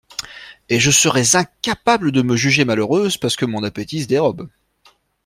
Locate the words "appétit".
3.63-4.01